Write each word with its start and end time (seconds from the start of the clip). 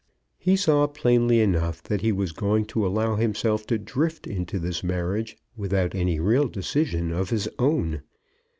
He 0.39 0.55
saw 0.55 0.87
plainly 0.87 1.41
enough 1.41 1.83
that 1.83 2.01
he 2.01 2.11
was 2.11 2.31
going 2.31 2.65
to 2.73 2.87
allow 2.87 3.17
himself 3.17 3.67
to 3.67 3.77
drift 3.77 4.25
into 4.25 4.57
this 4.57 4.83
marriage 4.83 5.37
without 5.55 5.93
any 5.93 6.19
real 6.19 6.47
decision 6.47 7.11
of 7.11 7.29
his 7.29 7.47
own. 7.59 8.01